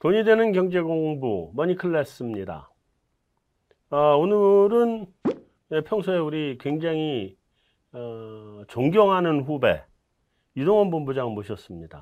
[0.00, 2.70] 돈이 되는 경제 공부 머니 클래스입니다.
[3.90, 5.06] 아, 오늘은
[5.72, 7.36] 예, 평소에 우리 굉장히
[7.92, 9.84] 어, 존경하는 후배
[10.54, 11.98] 이동원 본부장 모셨습니다.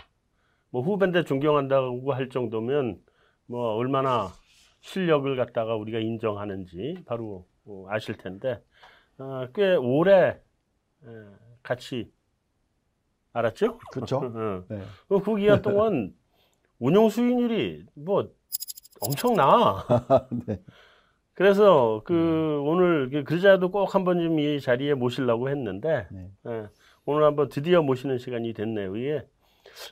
[0.70, 3.00] 뭐 후배인데 존경한다고 할 정도면
[3.46, 4.28] 뭐 얼마나
[4.80, 8.62] 실력을 갖다가 우리가 인정하는지 바로 어, 아실 텐데
[9.18, 10.40] 어, 꽤 오래
[11.02, 11.06] 에,
[11.64, 12.12] 같이
[13.32, 13.78] 알았죠?
[13.90, 14.18] 그렇죠.
[14.22, 14.64] 어.
[14.68, 14.82] 네.
[15.08, 16.14] 그, 그 기간 동안
[16.78, 18.28] 운용 수익률이 뭐
[19.00, 19.84] 엄청나.
[20.46, 20.60] 네.
[21.34, 26.30] 그래서 그 오늘 그 그자도 꼭 한 번쯤 이 자리에 모시려고 했는데 네.
[26.48, 26.66] 예,
[27.04, 28.96] 오늘 한번 드디어 모시는 시간이 됐네요.
[28.96, 29.24] 이게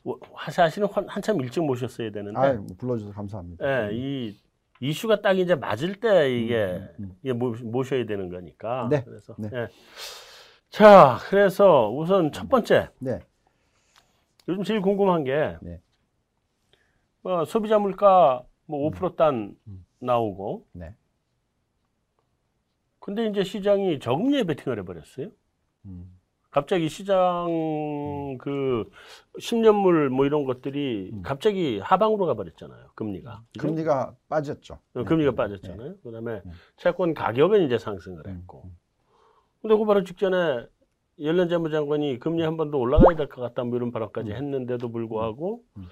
[0.02, 0.18] 뭐,
[0.50, 3.64] 사실은 한, 한참 일찍 모셨어야 되는데 아, 불러주셔서 감사합니다.
[3.90, 4.36] 예, 이
[4.80, 7.16] 이슈가 딱 이제 맞을 때 이게, 음, 음.
[7.22, 8.88] 이게 모, 모셔야 되는 거니까.
[8.90, 9.48] 네, 그래서 네.
[9.54, 9.68] 예.
[10.68, 13.20] 자, 그래서 우선 첫 번째 네.
[14.48, 15.80] 요즘 제일 궁금한 게 네.
[17.26, 19.84] 어, 소비자 물가 뭐 5%단 음.
[19.98, 20.94] 나오고 네.
[23.00, 25.28] 근데 이제 시장이 저금리에 베팅을 해버렸어요.
[25.86, 26.12] 음.
[26.50, 28.88] 갑자기 시장 그
[29.38, 31.22] 10년물 뭐 이런 것들이 음.
[31.22, 32.90] 갑자기 하방으로 가버렸잖아요.
[32.94, 33.42] 금리가.
[33.52, 33.66] 그죠?
[33.66, 34.78] 금리가 빠졌죠.
[34.94, 35.36] 어, 금리가 네.
[35.36, 35.96] 빠졌잖아요.
[36.02, 36.50] 그다음에 음.
[36.76, 38.62] 채권 가격은 이제 상승을 음, 했고.
[38.64, 38.76] 음.
[39.62, 40.66] 근데 그 바로 직전에
[41.20, 44.36] 연련 재무장관이 금리 한 번 더 올라가야 될 것 같다 뭐 이런 발언까지 음.
[44.36, 45.88] 했는데도 불구하고 음.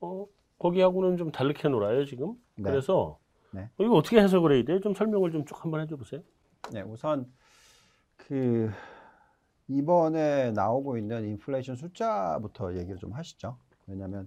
[0.00, 0.26] 어,
[0.58, 2.34] 거기하고는 좀 다르게 놀아요 지금.
[2.56, 2.70] 네.
[2.70, 3.18] 그래서
[3.52, 3.68] 네.
[3.78, 4.80] 어, 이거 어떻게 해석을 해야 돼요?
[4.80, 6.20] 좀 설명을 좀 쭉 한번 해줘 보세요.
[6.72, 7.26] 네, 우선
[8.16, 8.70] 그
[9.68, 13.56] 이번에 나오고 있는 인플레이션 숫자부터 얘기를 좀 하시죠.
[13.86, 14.26] 왜냐하면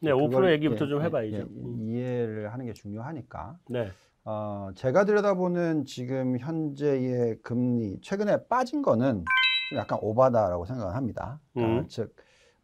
[0.00, 1.36] 네, 5% 그걸, 얘기부터 예, 좀 예, 해봐야죠.
[1.36, 1.88] 예, 음.
[1.88, 3.58] 이해를 하는 게 중요하니까.
[3.68, 3.90] 네,
[4.24, 9.24] 어, 제가 들여다보는 지금 현재의 금리 최근에 빠진 거는
[9.70, 11.40] 좀 약간 오바다라고 생각을 합니다.
[11.54, 11.88] 그러니까 음.
[11.88, 12.14] 즉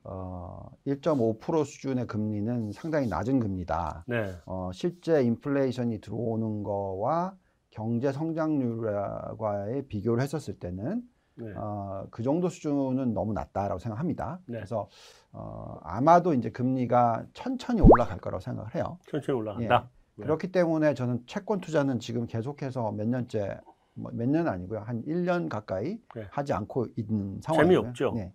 [0.04, 4.04] 어, 1.5% 수준의 금리는 상당히 낮은 금리다.
[4.06, 7.34] 네, 어, 실제 인플레이션이 들어오는 거와
[7.70, 11.02] 경제 성장률과의 비교를 했었을 때는
[11.36, 11.52] 네.
[11.56, 14.40] 어, 그 정도 수준은 너무 낮다라고 생각합니다.
[14.46, 14.58] 네.
[14.58, 14.88] 그래서
[15.32, 18.98] 어, 아마도 이제 금리가 천천히 올라갈 거라고 생각을 해요.
[19.10, 19.88] 천천히 올라간다.
[20.16, 20.22] 네.
[20.22, 23.58] 그렇기 때문에 저는 채권 투자는 지금 계속해서 몇 년째
[23.94, 26.26] 뭐 몇년 아니고요 한 1년 가까이 네.
[26.30, 27.80] 하지 않고 있는 상황이에요.
[27.80, 28.12] 재미없죠.
[28.14, 28.32] 네.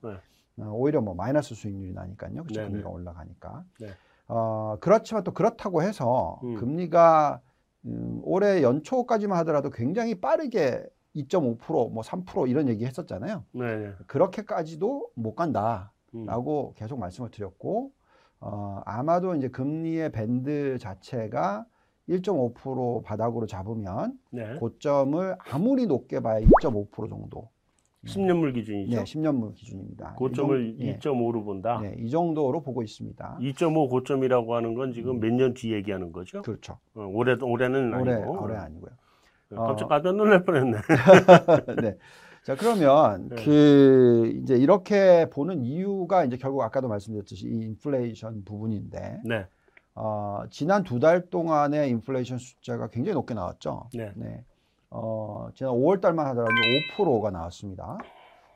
[0.59, 0.65] 네.
[0.65, 2.43] 어, 오히려 뭐 마이너스 수익률이 나니까요.
[2.43, 2.61] 그렇죠.
[2.61, 2.69] 네네.
[2.71, 3.63] 금리가 올라가니까.
[3.79, 3.87] 네.
[4.27, 6.55] 어, 그렇지만 또 그렇다고 해서 음.
[6.55, 7.41] 금리가
[7.85, 13.45] 음, 올해 연초까지만 하더라도 굉장히 빠르게 2.5%, 뭐 3% 이런 얘기 했었잖아요.
[13.53, 13.93] 네, 네.
[14.05, 16.73] 그렇게까지도 못 간다라고 음.
[16.75, 17.91] 계속 말씀을 드렸고,
[18.41, 21.65] 어, 아마도 이제 금리의 밴드 자체가
[22.09, 24.55] 1.5% 바닥으로 잡으면 네.
[24.55, 27.49] 고점을 아무리 높게 봐야 2.5% 정도.
[28.05, 28.95] 10년물 기준이죠.
[28.97, 30.13] 네, 10년물 기준입니다.
[30.15, 30.97] 고점을 이, 정- 예.
[30.99, 31.79] 2.5로 본다.
[31.81, 33.37] 네, 이 정도로 보고 있습니다.
[33.41, 35.19] 2.5 고점이라고 하는 건 지금 음.
[35.19, 36.41] 몇년 뒤 얘기하는 거죠?
[36.41, 36.77] 그렇죠.
[36.95, 38.41] 어, 올해 올해는 올해 아니고.
[38.43, 38.91] 올해 아니고요.
[39.55, 40.77] 어, 깜짝 깜짝 놀랄 뻔했네.
[41.81, 41.97] 네.
[42.43, 43.43] 자 그러면 네.
[43.43, 49.45] 그 이제 이렇게 보는 이유가 이제 결국 아까도 말씀드렸듯이 이 인플레이션 부분인데 네,
[49.95, 53.89] 어, 지난 두 달 동안의 인플레이션 숫자가 굉장히 높게 나왔죠.
[53.93, 54.45] 네, 네.
[54.91, 56.51] 어, 지난 5월 달만 하더라도
[56.97, 57.97] 5%가 나왔습니다.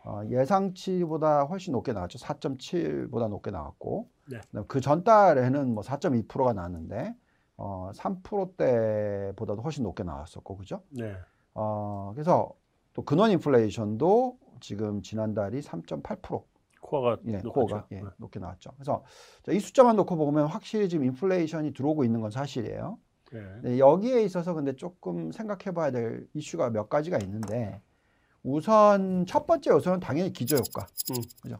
[0.05, 2.17] 어, 예상치보다 훨씬 높게 나왔죠.
[2.19, 4.09] 4.7보다 높게 나왔고.
[4.31, 4.39] 네.
[4.67, 7.15] 그 전 달에는 뭐 4.2%가 나왔는데
[7.57, 10.57] 어, 3%대보다도 훨씬 높게 나왔었고.
[10.57, 10.81] 그죠?
[10.89, 11.15] 네,
[11.53, 12.51] 어, 그래서
[12.93, 16.43] 또 근원 인플레이션도 지금 지난달이 3.8%
[16.81, 17.51] 코어가 예, 높았죠.
[17.51, 18.71] 코어가 예, 높게 나왔죠.
[18.75, 19.03] 그래서
[19.43, 22.97] 자, 이 숫자만 놓고 보면 확실히 지금 인플레이션이 들어오고 있는 건 사실이에요.
[23.33, 23.41] 네.
[23.63, 27.81] 네, 여기에 있어서 근데 조금 생각해 봐야 될 이슈가 몇 가지가 있는데
[28.43, 30.85] 우선 첫 번째 요소는 당연히 기저효과.
[31.11, 31.21] 음.
[31.41, 31.59] 그죠?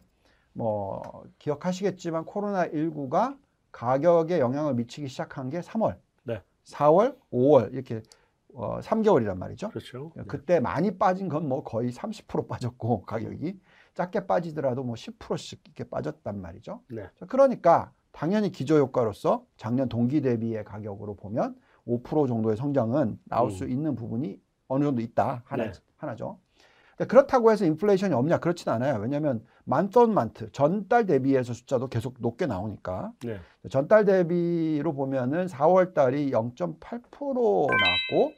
[0.52, 3.36] 뭐 기억하시겠지만 코로나 19가
[3.72, 6.42] 가격에 영향을 미치기 시작한 게 3월, 네.
[6.64, 8.02] 4월, 5월 이렇게
[8.54, 9.70] 어, 3개월이란 말이죠.
[9.70, 10.12] 그렇죠.
[10.14, 10.22] 네.
[10.28, 13.58] 그때 많이 빠진 건 뭐 거의 30% 빠졌고 가격이
[13.94, 16.82] 작게 빠지더라도 뭐 10%씩 이렇게 빠졌단 말이죠.
[16.88, 17.08] 네.
[17.16, 21.56] 자, 그러니까 당연히 기저효과로서 작년 동기 대비의 가격으로 보면
[21.86, 23.50] 5% 정도의 성장은 나올 음.
[23.50, 25.72] 수 있는 부분이 어느 정도 있다 하나, 네.
[25.96, 26.38] 하나죠.
[26.96, 29.00] 근데 그렇다고 해서 인플레이션이 없냐 그렇진 않아요.
[29.00, 33.40] 왜냐하면 만던 만트 전달 대비해서 숫자도 계속 높게 나오니까 네.
[33.68, 38.32] 전달 대비로 보면은 4월 달이 0.8% 나왔고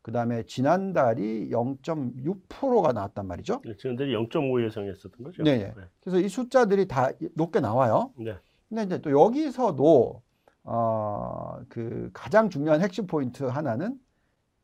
[0.00, 3.60] 그 다음에 지난달이 0.6%가 나왔단 말이죠.
[3.62, 3.76] 네.
[3.76, 5.42] 지난달이 0.5 예상했었던 거죠.
[5.42, 5.74] 네, 네.
[6.00, 8.10] 그래서 이 숫자들이 다 높게 나와요.
[8.16, 8.34] 네.
[8.68, 10.22] 근데 이제 또 여기서도
[10.64, 13.98] 어, 그 가장 중요한 핵심 포인트 하나는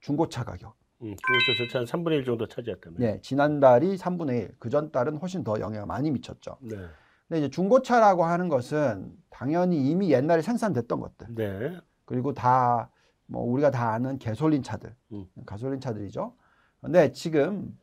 [0.00, 0.76] 중고차 가격.
[1.02, 3.00] 음, 그것도 저한 3분의 1 정도 차지했다면.
[3.00, 6.58] 네, 지난달이 3분의 1, 그전 달은 훨씬 더 영향을 많이 미쳤죠.
[6.60, 6.76] 네.
[7.28, 11.34] 근데 이제 중고차라고 하는 것은 당연히 이미 옛날에 생산됐던 것들.
[11.34, 11.78] 네.
[12.04, 12.90] 그리고 다
[13.26, 15.26] 뭐 우리가 다 아는 개솔린 차들, 음.
[15.46, 16.34] 가솔린 차들이죠.
[16.80, 17.78] 근데 지금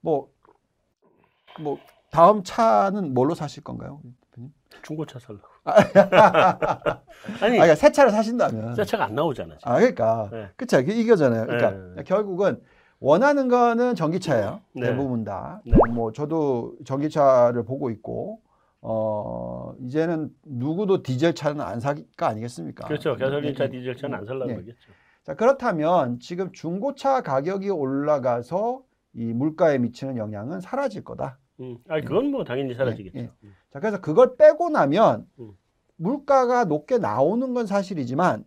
[0.00, 1.78] 뭐뭐
[2.10, 4.00] 다음 차는 뭘로 사실 건가요?
[4.30, 4.52] 대표님?
[4.82, 5.48] 중고차 살라고.
[5.66, 7.00] 아,
[7.40, 8.74] 아니 그러니까 새 차를 사신다면.
[8.74, 9.56] 새 차가 안 나오잖아.
[9.56, 9.72] 지금.
[9.72, 10.28] 아, 그러니까.
[10.30, 10.48] 네.
[10.56, 10.80] 그쵸.
[10.80, 11.46] 이게 이거잖아요.
[11.46, 12.02] 그러니까 네.
[12.04, 12.60] 결국은
[13.00, 14.60] 원하는 거는 전기차예요.
[14.74, 14.88] 네.
[14.88, 15.60] 대부분 다.
[15.64, 15.74] 네.
[15.92, 18.40] 뭐 저도 전기차를 보고 있고,
[18.82, 22.86] 어, 이제는 누구도 디젤 차는 안 사기가 아니겠습니까?
[22.86, 23.16] 그렇죠.
[23.16, 24.54] 가솔린차, 예, 디젤 차는 안 살라고 예.
[24.56, 24.92] 그러겠죠.
[25.24, 28.82] 자, 그렇다면 지금 중고차 가격이 올라가서
[29.14, 31.38] 이 물가에 미치는 영향은 사라질 거다.
[31.60, 31.78] 음.
[31.88, 33.18] 아니 그건 뭐 당연히 사라지겠죠.
[33.18, 33.30] 예.
[33.70, 35.52] 자, 그래서 그걸 빼고 나면 음.
[35.96, 38.44] 물가가 높게 나오는 건 사실이지만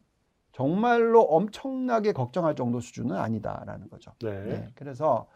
[0.51, 4.11] 정말로 엄청나게 걱정할 정도 수준은 아니다라는 거죠.
[4.21, 4.43] 네.
[4.43, 5.27] 네, 그래서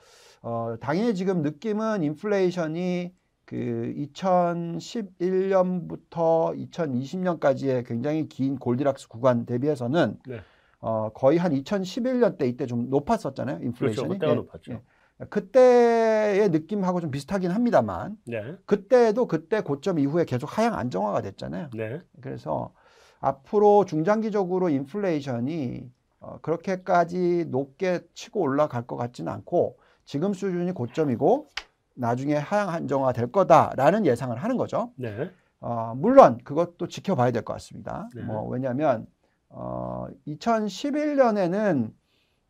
[0.41, 3.13] 어, 당연히 지금 느낌은 인플레이션이
[3.45, 10.41] 그 2011년부터 2020년까지의 굉장히 긴 골디락스 구간 대비해서는 네.
[10.79, 13.59] 어, 거의 한 2011년 때 이때 좀 높았었잖아요.
[13.59, 13.67] 그렇죠.
[13.67, 14.09] 인플레이션이.
[14.09, 14.71] 그때가 예, 높았죠.
[14.71, 14.81] 예.
[15.29, 18.55] 그때의 느낌하고 좀 비슷하긴 합니다만 네.
[18.65, 21.69] 그때도 그때 고점 이후에 계속 하향 안정화가 됐잖아요.
[21.75, 22.01] 네.
[22.21, 22.73] 그래서
[23.19, 25.89] 앞으로 중장기적으로 인플레이션이
[26.19, 31.47] 어, 그렇게까지 높게 치고 올라갈 것 같지는 않고 지금 수준이 고점이고
[31.95, 34.91] 나중에 하향 안정화 될 거다라는 예상을 하는 거죠.
[34.95, 35.29] 네.
[35.59, 38.09] 어, 물론 그것도 지켜봐야 될 것 같습니다.
[38.15, 38.23] 네.
[38.23, 39.05] 뭐 왜냐하면
[39.49, 41.91] 어, 2011년에는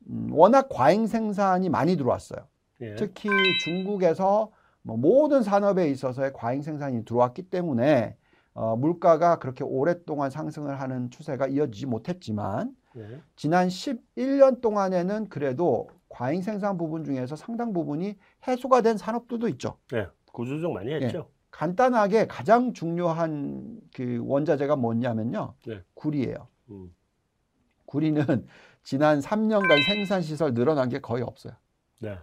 [0.09, 2.47] 음, 워낙 과잉 생산이 많이 들어왔어요.
[2.81, 2.95] 예.
[2.95, 3.29] 특히
[3.63, 4.51] 중국에서
[4.81, 8.17] 뭐 모든 산업에 있어서의 과잉 생산이 들어왔기 때문에
[8.53, 13.21] 어, 물가가 그렇게 오랫동안 상승을 하는 추세가 이어지지 못했지만 네.
[13.35, 18.17] 지난 11년 동안에는 그래도 과잉 생산 부분 중에서 상당 부분이
[18.47, 19.77] 해소가 된 산업들도 있죠.
[19.91, 20.07] 네.
[20.33, 21.29] 구조조정 많이 했죠.
[21.51, 25.53] 간단하게 가장 중요한 그 원자재가 뭐냐면요.
[25.67, 25.81] 네.
[25.93, 26.47] 구리예요.
[26.71, 26.93] 음.
[27.85, 28.47] 구리는
[28.83, 31.53] 지난 3년간 생산 시설 늘어난 게 거의 없어요.
[31.99, 32.17] 네.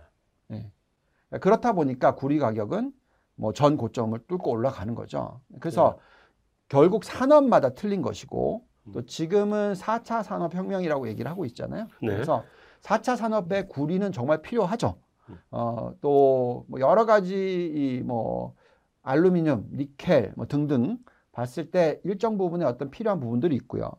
[1.41, 2.93] 그렇다 보니까 구리 가격은
[3.37, 5.41] 뭐 전 고점을 뚫고 올라가는 거죠.
[5.61, 5.99] 그래서
[6.69, 11.85] 결국 산업마다 틀린 것이고 또 지금은 4차 산업혁명이라고 얘기를 하고 있잖아요.
[12.03, 12.09] 네.
[12.09, 12.45] 그래서
[12.83, 14.97] 4차 산업에 구리는 정말 필요하죠.
[15.31, 15.39] 음.
[15.51, 18.55] 어, 또 뭐 여러 가지 이뭐
[19.03, 20.99] 알루미늄, 니켈 뭐 등등
[21.33, 23.91] 봤을 때 일정 부분의 어떤 필요한 부분들이 있고요.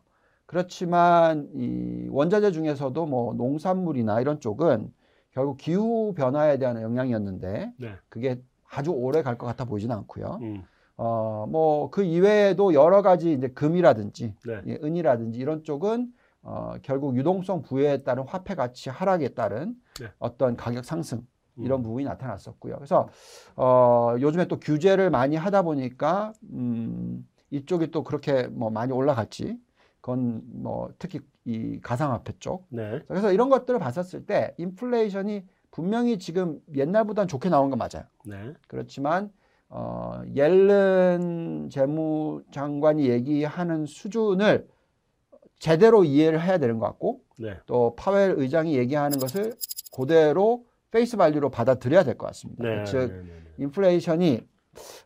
[0.46, 4.92] 그렇지만 이 원자재 중에서도 뭐 농산물이나 이런 쪽은
[5.32, 7.94] 결국 기후 변화에 대한 영향이었는데 네.
[8.08, 8.40] 그게
[8.70, 10.38] 아주 오래 갈 것 같아 보이지는 않고요.
[10.42, 10.62] 음.
[10.96, 14.60] 어, 뭐 그 이외에도 여러 가지 이제 금이라든지 네.
[14.66, 16.12] 예, 은이라든지 이런 쪽은
[16.42, 20.06] 어, 결국 유동성 부여에 따른 화폐 가치 하락에 따른 네.
[20.18, 21.82] 어떤 가격 상승 이런 음.
[21.82, 22.76] 부분이 나타났었고요.
[22.76, 23.08] 그래서
[23.56, 29.58] 어, 요즘에 또 규제를 많이 하다 보니까 음, 이쪽이 또 그렇게 뭐 많이 올라갔지.
[30.00, 32.66] 그건 뭐 특히 이 가상화폐 쪽.
[32.68, 33.00] 네.
[33.08, 38.04] 그래서 이런 것들을 봤었을 때 인플레이션이 분명히 지금 옛날보다는 좋게 나온 건 맞아요.
[38.24, 38.54] 네.
[38.68, 39.30] 그렇지만
[39.68, 44.68] 어, 옐른 재무장관이 얘기하는 수준을
[45.58, 47.56] 제대로 이해를 해야 되는 것 같고 네.
[47.66, 49.54] 또 파웰 의장이 얘기하는 것을
[49.94, 52.64] 그대로 face value로 받아들여야 될 것 같습니다.
[52.64, 52.84] 네.
[52.84, 53.22] 즉 네.
[53.22, 53.32] 네.
[53.58, 54.40] 인플레이션이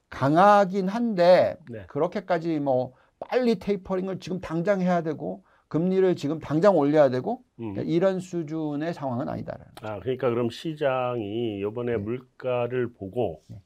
[0.09, 1.85] 강하긴 한데 네.
[1.89, 5.43] 그렇게까지 뭐 빨리 테이퍼링을 지금 당장 해야 되고
[5.75, 7.75] 금리를 지금 당장 올려야 되고 음.
[7.85, 11.99] 이런 수준의 상황은 아니다라는 아, 그러니까 그럼 시장이 이번에 네.
[11.99, 13.57] 물가를 보고 네.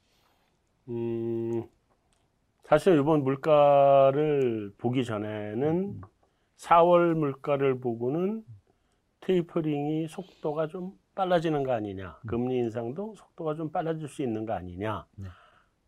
[0.87, 1.63] 음,
[2.63, 6.01] 사실 이번 물가를 보기 전에는 음.
[6.57, 8.43] 4월 물가를 보고는
[9.19, 12.17] 테이퍼링이 속도가 좀 빨라지는 거 아니냐.
[12.23, 12.27] 음.
[12.27, 15.05] 금리 인상도 속도가 좀 빨라질 수 있는 거 아니냐.
[15.15, 15.27] 네.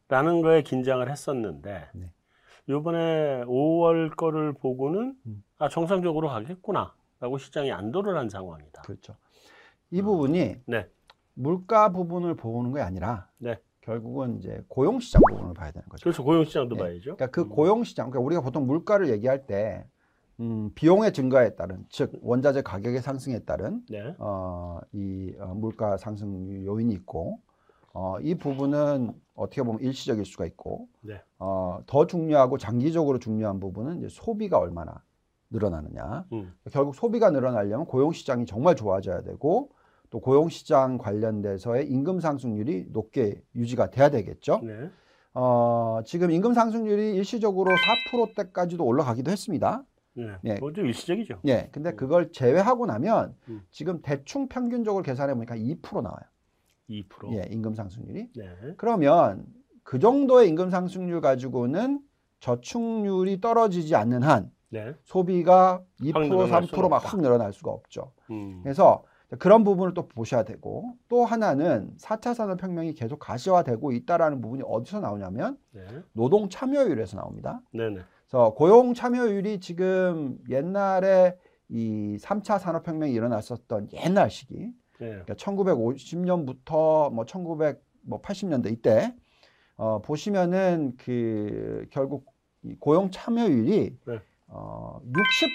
[0.08, 2.14] 라는 거에 긴장을 했었는데 네.
[2.80, 5.44] 이번에 5월 거를 보고는 음.
[5.58, 6.94] 아, 정상적으로 가겠구나.
[7.20, 8.82] 라고 시장이 안도를 한 상황이다.
[8.82, 9.16] 그렇죠.
[9.92, 10.88] 이 부분이 네.
[11.36, 13.60] 물가 부분을 보는 게 아니라 네.
[13.82, 16.04] 결국은 이제 고용 시장 부분을 봐야 되는 거죠.
[16.04, 16.24] 그렇죠.
[16.24, 16.82] 고용 시장도 네.
[16.82, 17.16] 봐야죠.
[17.16, 17.50] 그러니까 그 음.
[17.50, 19.86] 고용 시장, 그러니까 우리가 보통 물가를 얘기할 때
[20.40, 24.16] 음, 비용의 증가에 따른 즉 원자재 가격의 상승에 따른 네.
[24.18, 27.40] 어, 이 어, 물가 상승 요인이 있고
[27.94, 31.22] 어, 이 부분은 어떻게 보면 일시적일 수가 있고 네.
[31.40, 35.04] 어, 더 중요하고 장기적으로 중요한 부분은 이제 소비가 얼마나
[35.50, 36.26] 늘어나느냐.
[36.32, 36.54] 음.
[36.72, 39.72] 결국 소비가 늘어나려면 고용 시장이 정말 좋아져야 되고
[40.10, 44.60] 또 고용 시장 관련돼서의 임금 상승률이 높게 유지가 돼야 되겠죠.
[44.64, 44.90] 네.
[45.34, 47.72] 어, 지금 임금 상승률이 일시적으로
[48.12, 49.84] 4%대까지도 올라가기도 했습니다.
[50.14, 50.36] 네.
[50.42, 50.56] 네.
[50.56, 51.40] 그것도 일시적이죠.
[51.48, 51.70] 예.
[51.72, 53.62] 근데 그걸 제외하고 나면 음.
[53.72, 56.22] 지금 대충 평균적으로 계산해 보니까 2% 나와요.
[56.92, 57.34] 2%.
[57.34, 58.30] 예, 임금 상승률이.
[58.36, 58.46] 네.
[58.78, 59.46] 그러면
[59.84, 62.02] 그 정도의 임금 상승률 가지고는
[62.40, 64.94] 저축률이 떨어지지 않는 한 네.
[65.04, 67.10] 소비가 2%확 늘어날 수는 3%막 없다.
[67.10, 68.14] 확 늘어날 수가 없죠.
[68.30, 68.62] 음.
[68.64, 69.04] 그래서
[69.40, 75.58] 그런 부분을 또 보셔야 되고 또 하나는 4차 산업혁명이 계속 가시화되고 있다라는 부분이 어디서 나오냐면
[75.72, 75.82] 네.
[76.14, 77.62] 노동 참여율에서 나옵니다.
[77.74, 78.00] 네네.
[78.28, 81.38] 그래서 고용 참여율이 지금 옛날에
[81.70, 84.74] 이 3차 산업혁명이 일어났었던 옛날 시기 네.
[85.08, 89.16] 그러니까 1950년부터 뭐 1980년대 이때
[89.76, 92.26] 어, 보시면은 그 결국
[92.64, 94.20] 이 고용 참여율이 네.
[94.48, 95.00] 어,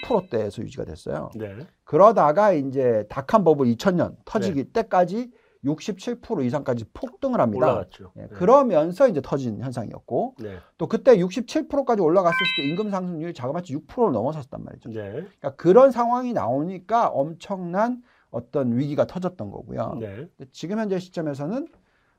[0.03, 1.29] 60%대에서 유지가 됐어요.
[1.35, 1.55] 네.
[1.83, 4.71] 그러다가 이제 닥한 버블 2000년 터지기 네.
[4.73, 5.31] 때까지
[5.63, 7.67] 67% 이상까지 폭등을 합니다.
[7.67, 8.11] 올라갔죠.
[8.17, 8.27] 예, 네.
[8.27, 10.57] 그러면서 이제 터진 현상이었고 네.
[10.77, 14.89] 또 그때 67%까지 올라갔을 때 임금 상승률이 자그마치 6%를 넘어섰단 말이죠.
[14.89, 15.11] 네.
[15.11, 19.97] 그러니까 그런 상황이 나오니까 엄청난 어떤 위기가 터졌던 거고요.
[19.99, 20.27] 네.
[20.51, 21.67] 지금 현재 시점에서는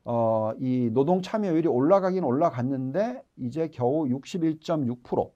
[0.05, 5.31] 어, 이 노동 참여율이 올라가긴 올라갔는데 이제 겨우 61.6%.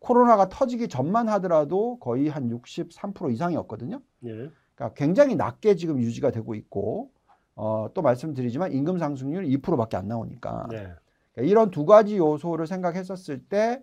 [0.00, 4.00] 코로나가 터지기 전만 하더라도 거의 한 63% 이상이었거든요.
[4.18, 4.50] 네.
[4.74, 7.12] 그러니까 굉장히 낮게 지금 유지가 되고 있고
[7.54, 10.88] 어, 또 말씀드리지만 임금 상승률 2%밖에 안 나오니까 네.
[11.32, 13.82] 그러니까 이런 두 가지 요소를 생각했었을 때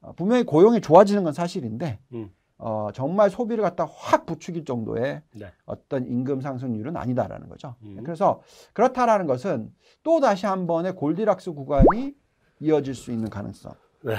[0.00, 2.30] 어, 분명히 고용이 좋아지는 건 사실인데 음.
[2.58, 5.52] 어, 정말 소비를 갖다 확 부추길 정도의 네.
[5.64, 7.76] 어떤 임금 상승률은 아니다라는 거죠.
[7.82, 8.00] 음.
[8.02, 8.40] 그래서
[8.72, 9.72] 그렇다라는 것은
[10.02, 12.14] 또 다시 한 번의 골디락스 구간이
[12.60, 13.72] 이어질 수 있는 가능성.
[14.02, 14.16] 네.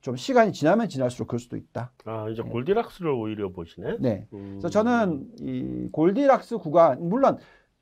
[0.00, 1.92] 좀 시간이 지나면 지날수록 그럴 수도 있다.
[2.04, 3.96] 아 이제 골디락스를 오히려 보시네.
[3.98, 4.28] 네.
[4.32, 4.58] 음.
[4.60, 7.38] 그래서 저는 이 골디락스 구간 물론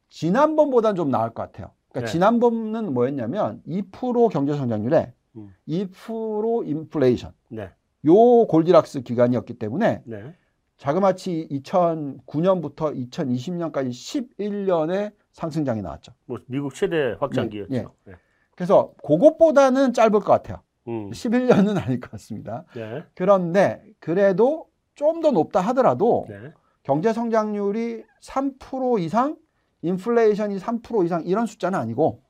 [0.08, 1.70] 지난번보다는 좀 나을 것 같아요.
[1.90, 2.12] 그러니까 네.
[2.12, 5.54] 지난번은 뭐였냐면 2% 경제 성장률에 음.
[5.68, 7.32] 2% 인플레이션.
[7.50, 7.70] 네.
[8.06, 10.34] 요 골디락스 기간이었기 때문에 네.
[10.78, 16.12] 자그마치 2009년부터 2020년까지 11년의 상승장이 나왔죠.
[16.24, 17.74] 뭐 미국 최대 확장기였죠.
[17.74, 18.14] 예, 네.
[18.54, 20.60] 그래서 그것보다는 짧을 것 같아요.
[20.88, 21.10] 음.
[21.10, 22.64] 11년은 아닐 것 같습니다.
[22.74, 23.04] 네.
[23.14, 26.52] 그런데 그래도 좀 더 높다 하더라도 네.
[26.82, 29.36] 경제 성장률이 3% 이상,
[29.82, 32.22] 인플레이션이 3% 이상 이런 숫자는 아니고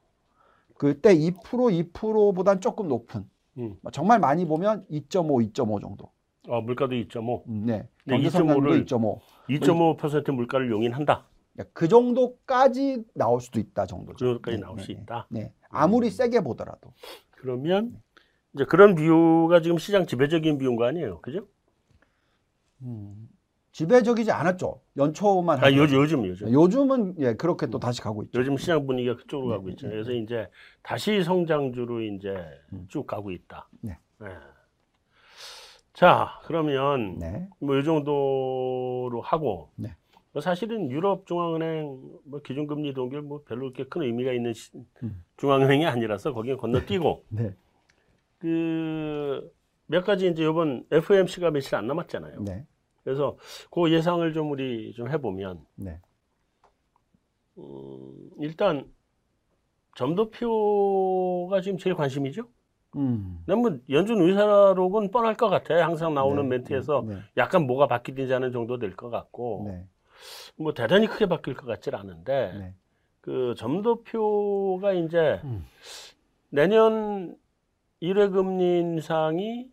[0.76, 3.76] 그때 2% 2%보단 조금 높은 음.
[3.92, 6.10] 정말 많이 보면 2.5, 2.5 정도.
[6.48, 7.44] 어 물가도 2.5.
[7.48, 7.88] 음, 네.
[8.04, 9.20] 네, 경제 성장률도 2.5를 2.5.
[9.48, 11.26] 2.5% 물가를 용인한다.
[11.72, 14.16] 그 정도까지 나올 수도 있다 정도죠.
[14.16, 15.00] 그 정도까지 네, 나올 네, 수 네.
[15.00, 15.26] 있다.
[15.30, 15.52] 네.
[15.68, 16.10] 아무리 음.
[16.10, 16.92] 세게 보더라도.
[17.32, 18.00] 그러면
[18.54, 21.46] 이제 그런 비유가 지금 시장 지배적인 비유인 거 아니에요, 그죠?
[22.82, 23.28] 음,
[23.72, 24.80] 지배적이지 않았죠.
[24.96, 25.62] 연초만.
[25.64, 25.82] 아 요.
[25.82, 28.38] 요즘 요즘 요즘은 예 그렇게 또 다시 가고 있죠.
[28.40, 29.86] 요즘 시장 분위기가 그쪽으로 네, 가고 있죠.
[29.86, 30.48] 네, 그래서 이제
[30.82, 32.34] 다시 성장주로 이제
[32.72, 32.86] 음.
[32.88, 33.68] 쭉 가고 있다.
[33.80, 33.96] 네.
[35.92, 37.48] 자 그러면 네.
[37.60, 39.94] 뭐이 정도로 하고 네.
[40.32, 44.72] 뭐 사실은 유럽 중앙은행 뭐 기준금리 동결 뭐 별로 그렇게 큰 의미가 있는 시-
[45.02, 45.22] 음.
[45.36, 47.54] 중앙은행이 아니라서 거기에 건너뛰고 네.
[48.38, 52.44] 그몇 가지 이제 이번 FOMC가 며칠 안 남았잖아요.
[53.10, 53.14] 네.
[53.14, 53.36] 그래서
[53.70, 56.00] 그 예상을 좀 우리 좀 해보면 네.
[57.58, 58.90] 음, 일단
[59.96, 62.48] 점도표가 지금 제일 관심이죠.
[62.96, 63.44] 음.
[63.46, 65.74] 뭐 연준 의사록은 뻔할 것 같아.
[65.84, 67.18] 항상 나오는 네, 멘트에서 네.
[67.36, 69.86] 약간 뭐가 바뀌든지 하는 정도 될 것 같고 네.
[70.56, 72.74] 뭐 대단히 크게 바뀔 것 같질 않은데 네.
[73.20, 75.64] 그 점도표가 이제 음.
[76.50, 77.36] 내년
[78.00, 79.68] 1회 금리 인상이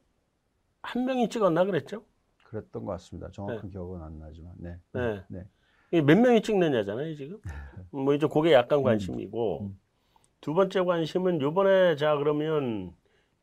[0.82, 2.04] 한 명이 찍었나 그랬죠?
[2.50, 3.30] 그랬던 것 같습니다.
[3.32, 4.54] 정확한 기억은 안 나지만.
[4.58, 4.76] 네.
[4.94, 5.24] 네.
[5.28, 5.46] 네.
[5.92, 7.40] 이게 몇 명이 찍느냐잖아요, 지금.
[7.92, 9.80] 뭐 이제 그게 약간 관심이고 음.
[10.42, 12.94] 두 번째 관심은 요번에 자 그러면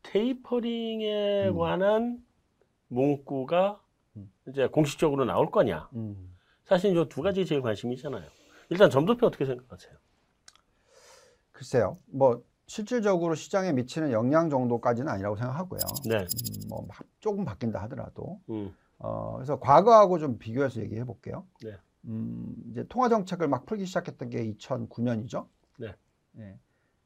[0.02, 1.56] 테이퍼링에 음.
[1.56, 2.25] 관한
[2.88, 3.82] 문구가
[4.16, 4.30] 음.
[4.49, 5.88] 이제 공식적으로 나올 거냐.
[5.94, 6.34] 음.
[6.64, 8.26] 사실 이 두 가지 제일 관심이잖아요.
[8.70, 9.92] 일단 점도표 어떻게 생각하세요?
[11.52, 11.96] 글쎄요.
[12.06, 15.80] 뭐 실질적으로 시장에 미치는 영향 정도까지는 아니라고 생각하고요.
[16.08, 16.16] 네.
[16.16, 18.75] 음, 뭐막 조금 바뀐다 하더라도 음.
[19.04, 21.46] 어, 그래서 과거하고 좀 비교해서 얘기해 볼게요.
[21.62, 21.76] 네.
[22.06, 25.46] 음, 이제 통화 정책을 막 풀기 시작했던 게 2009년이죠.
[26.32, 26.58] 네.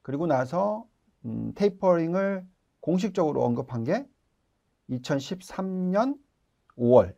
[0.03, 0.87] 그리고 나서
[1.25, 2.47] 음, 테이퍼링을
[2.79, 4.09] 공식적으로 언급한 게
[4.91, 6.21] 2013년
[6.77, 7.17] 5월.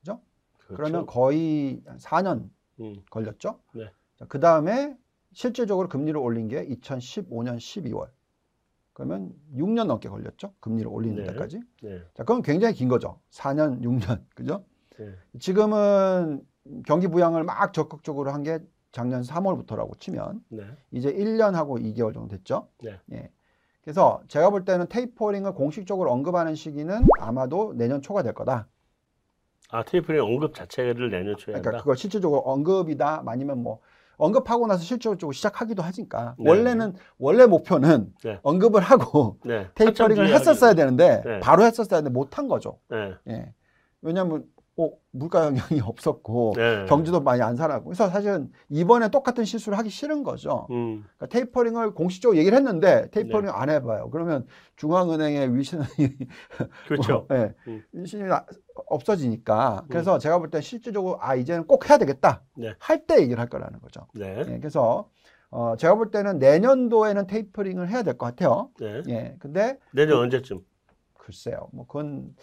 [0.00, 0.20] 그죠?
[0.58, 0.76] 그렇죠.
[0.76, 3.02] 그러면 거의 한 4년 음.
[3.10, 3.58] 걸렸죠.
[3.74, 3.90] 네.
[4.28, 4.98] 그 다음에
[5.32, 8.10] 실질적으로 금리를 올린 게 2015년 12월.
[8.98, 10.52] 그러면 6년 넘게 걸렸죠.
[10.58, 11.28] 금리를 올리는 네.
[11.32, 11.60] 데까지.
[11.82, 12.02] 네.
[12.14, 13.20] 자, 그럼 굉장히 긴 거죠.
[13.30, 14.20] 4년, 6년.
[14.34, 14.64] 그죠?
[14.98, 15.14] 네.
[15.38, 16.42] 지금은
[16.84, 18.58] 경기 부양을 막 적극적으로 한 게
[18.90, 20.62] 작년 3월부터라고 치면 네.
[20.90, 22.66] 이제 1년하고 2개월 정도 됐죠.
[22.82, 22.98] 네.
[23.12, 23.30] 예.
[23.82, 28.66] 그래서 제가 볼 때는 테이퍼링을 공식적으로 언급하는 시기는 아마도 내년 초가 될 거다.
[29.70, 31.78] 아 테이퍼링 언급 자체를 내년 초에 그러니까 한다.
[31.82, 33.80] 그걸 실질적으로 언급이다 아니면 뭐
[34.18, 36.50] 언급하고 나서 실질적으로 시작하기도 하니까 네.
[36.50, 38.38] 원래는 원래 목표는 네.
[38.42, 39.68] 언급을 하고 네.
[39.74, 41.40] 테이퍼링을 했었어야 되는데 네.
[41.40, 42.78] 바로 했었어야 되는데 못한 거죠.
[42.90, 43.14] 네.
[43.28, 43.54] 예.
[44.02, 44.44] 왜냐하면
[44.78, 46.86] 어, 물가 영향이 없었고 네.
[46.88, 50.66] 경주도 많이 안 살았고 그래서 사실은 이번에 똑같은 실수를 하기 싫은 거죠.
[50.70, 51.04] 음.
[51.16, 53.52] 그러니까 테이퍼링을 공식적으로 얘기를 했는데 테이퍼링 네.
[53.52, 54.08] 안 해봐요.
[54.10, 55.82] 그러면 중앙은행의 위신이
[56.86, 57.26] 그렇죠.
[57.32, 57.82] 예, 음.
[57.92, 58.46] 위신이 나-
[58.86, 62.74] 없어지니까 그래서 제가 볼 때 실질적으로 아 이제는 꼭 해야 되겠다 네.
[62.78, 64.06] 할때 얘기를 할 거라는 거죠.
[64.14, 64.38] 네.
[64.48, 65.08] 예, 그래서
[65.50, 68.70] 어, 제가 볼 때는 내년도에는 테이퍼링을 해야 될 것 같아요.
[68.78, 69.02] 네.
[69.08, 70.60] 예, 근데 내년 언제쯤?
[71.14, 72.34] 글쎄요, 뭐 그건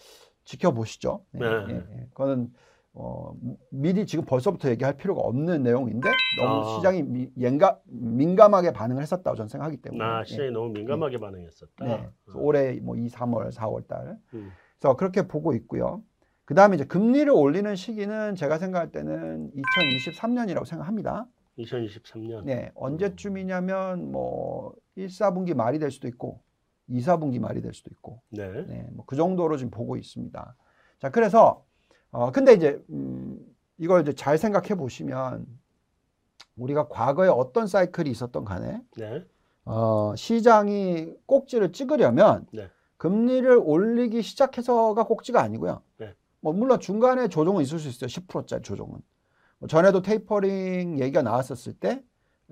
[0.45, 1.25] 지켜보시죠.
[1.35, 1.45] 예, 네.
[1.69, 2.07] 예, 예.
[2.11, 2.51] 그거는
[2.93, 3.35] 어,
[3.71, 6.09] 미리 지금 벌써부터 얘기할 필요가 없는 내용인데
[6.39, 6.75] 너무 아.
[6.75, 10.03] 시장이 미, 민감, 민감하게 반응을 했었다고 저는 생각하기 때문에.
[10.03, 10.19] 나 예.
[10.19, 11.85] 아, 시장이 너무 민감하게 반응했었다.
[11.85, 12.09] 네.
[12.23, 14.17] 그래서 올해 뭐 2, 3월, 4월 달.
[14.33, 14.51] 음.
[14.79, 16.01] 그래서 그렇게 보고 있고요.
[16.45, 21.27] 그 다음에 이제 금리를 올리는 시기는 제가 생각할 때는 2023년이라고 생각합니다.
[21.57, 22.43] 2023년.
[22.45, 22.71] 네.
[22.75, 26.41] 언제쯤이냐면 뭐 1, 4분기 말이 될 수도 있고
[26.87, 28.47] 2, 4분기 말이 될 수도 있고 네.
[28.67, 30.55] 네, 뭐 그 정도로 지금 보고 있습니다.
[30.99, 31.63] 자, 그래서
[32.11, 33.39] 어 근데 이제 음
[33.77, 35.45] 이걸 이제 잘 생각해 보시면
[36.57, 39.23] 우리가 과거에 어떤 사이클이 있었던 간에 네.
[39.65, 42.69] 어 시장이 꼭지를 찍으려면 네.
[42.97, 45.81] 금리를 올리기 시작해서가 꼭지가 아니고요.
[45.97, 46.13] 네.
[46.39, 48.07] 뭐 물론 중간에 조정은 있을 수 있어요.
[48.07, 48.99] 10%짜리 조정은.
[49.57, 52.03] 뭐 전에도 테이퍼링 얘기가 나왔었을 때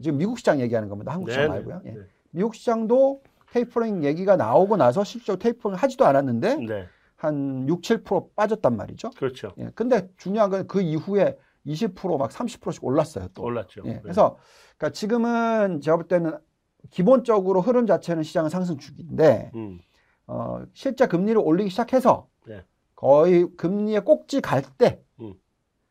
[0.01, 1.13] 지금 미국 시장 얘기하는 겁니다.
[1.13, 1.81] 한국 시장 네, 말고요.
[1.83, 1.93] 네.
[1.95, 2.01] 예.
[2.31, 3.21] 미국 시장도
[3.53, 6.87] 테이퍼링 얘기가 나오고 나서 실제로 테이퍼링 하지도 않았는데 네.
[7.15, 9.11] 한 6, 7% 빠졌단 말이죠.
[9.11, 9.53] 그렇죠.
[9.59, 9.69] 예.
[9.75, 13.27] 근데 중요한 건 그 이후에 20%막 30%씩 올랐어요.
[13.33, 13.43] 또.
[13.43, 13.83] 올랐죠.
[13.85, 13.93] 예.
[13.93, 13.99] 네.
[14.01, 14.37] 그래서
[14.77, 16.37] 그러니까 지금은 제가 볼 때는
[16.89, 19.79] 기본적으로 흐름 자체는 시장은 상승 주기인데 음.
[20.27, 22.65] 어, 실제 금리를 올리기 시작해서 네.
[22.95, 25.35] 거의 금리의 꼭지 갈때 음.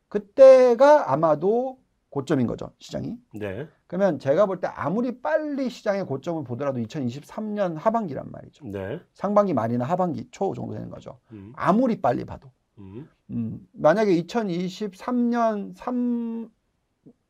[0.08, 1.78] 그때가 아마도
[2.12, 3.16] 고점인 거죠 시장이.
[3.40, 3.66] 네.
[3.86, 8.66] 그러면 제가 볼 때 아무리 빨리 시장의 고점을 보더라도 2023년 하반기란 말이죠.
[8.66, 9.00] 네.
[9.14, 11.18] 상반기 말이나 하반기 초 정도 되는 거죠.
[11.32, 11.54] 음.
[11.56, 12.52] 아무리 빨리 봐도.
[12.78, 13.08] 음.
[13.30, 15.74] 음, 만약에 2023년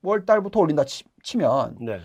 [0.03, 1.99] 3월 달부터 올린다 치, 치면 네.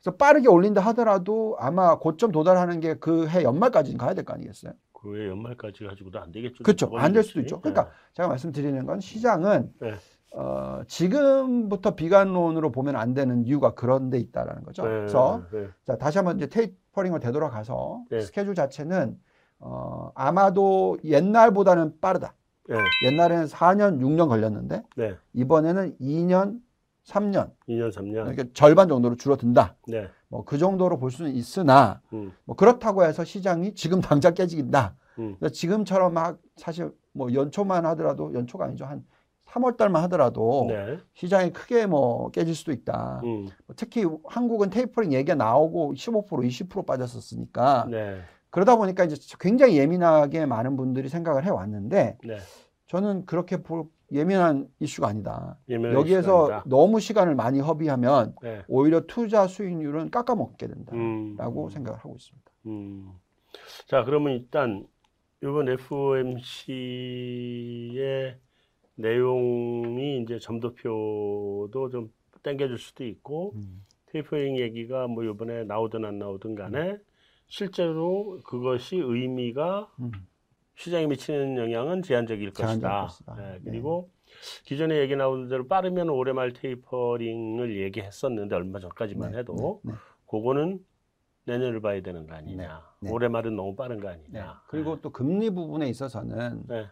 [0.00, 4.72] 그래서 빠르게 올린다 하더라도 아마 고점 도달하는 게 그 해 연말까지는 가야 될 거 아니겠어요?
[4.92, 6.62] 그 해 연말까지 가지고도 안 되겠죠.
[6.62, 6.90] 그렇죠.
[6.96, 7.60] 안 될 수도 있죠.
[7.60, 9.94] 그러니까 제가 말씀드리는 건 시장은 네.
[10.32, 14.82] 어, 지금부터 비관론으로 보면 안 되는 이유가 그런 데 있다라는 거죠.
[14.84, 14.88] 네.
[14.88, 15.68] 그래서 네.
[15.84, 18.20] 자, 다시 한번 이제 테이퍼링을 되돌아가서 네.
[18.20, 19.18] 스케줄 자체는
[19.58, 22.34] 어, 아마도 옛날보다는 빠르다.
[22.68, 22.76] 네.
[23.06, 25.16] 옛날에는 4년, 6년 걸렸는데 네.
[25.32, 26.60] 이번에는 2년,
[27.04, 28.26] 3년 2년 3년.
[28.26, 29.74] 이렇게 절반 정도로 줄어든다.
[29.88, 30.08] 네.
[30.28, 32.32] 뭐그 정도로 볼 수는 있으나 음.
[32.44, 34.94] 뭐 그렇다고 해서 시장이 지금 당장 깨지긴다.
[35.18, 35.36] 음.
[35.52, 39.04] 지금처럼 막 사실 뭐 연초만 하더라도 연초가 아니죠 한
[39.50, 40.98] 3월 달만 하더라도 네.
[41.14, 43.20] 시장이 크게 뭐 깨질 수도 있다.
[43.24, 43.48] 음.
[43.66, 48.20] 뭐 특히 한국은 테이퍼링 얘기가 나오고 15% 20% 빠졌었으니까 네.
[48.50, 52.38] 그러다 보니까 이제 굉장히 예민하게 많은 분들이 생각을 해 왔는데 네.
[52.86, 55.56] 저는 그렇게 볼 예민한 이슈가 아니다.
[55.68, 56.68] 예민한 여기에서 시간이다.
[56.68, 58.62] 너무 시간을 많이 허비하면 네.
[58.66, 61.70] 오히려 투자 수익률은 깎아먹게 된다라고 음.
[61.70, 62.50] 생각을 하고 있습니다.
[62.66, 63.12] 음.
[63.86, 64.84] 자, 그러면 일단
[65.42, 66.40] 이번 FOMC의
[69.00, 73.54] 내용이 이제 점도표도 좀 당겨줄 수도 있고
[74.06, 76.98] 테이퍼링 얘기가 뭐 이번에 나오든 안 나오든 간에
[77.46, 80.10] 실제로 그것이 의미가 음.
[80.76, 83.02] 시장에 미치는 영향은 제한적일 제한적일 것이다.
[83.02, 83.34] 것이다.
[83.34, 83.70] 네, 네.
[83.70, 84.10] 그리고
[84.64, 89.98] 기존에 얘기 나오는 대로 빠르면 올해 말 테이퍼링을 얘기했었는데 얼마 전까지만 네, 해도 네, 네.
[90.26, 90.78] 그거는
[91.44, 92.82] 내년을 봐야 되는 거 아니냐.
[93.00, 93.12] 네, 네.
[93.12, 94.14] 올해 말은 너무 빠른 거 네.
[94.14, 94.62] 아니냐.
[94.68, 96.86] 그리고 또 금리 부분에 있어서는 네.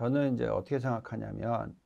[0.00, 1.76] 저는 이제 어떻게 생각하냐면